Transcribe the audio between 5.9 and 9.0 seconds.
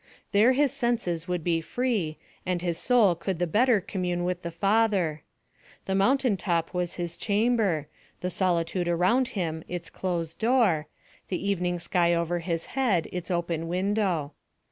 mountain top was his chamber, the solitude